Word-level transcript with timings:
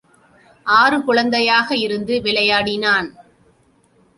ஆறு 0.65 0.97
குழந்தையாக 1.01 1.75
இருந்து 1.75 2.21
விளையாடினான். 2.21 3.09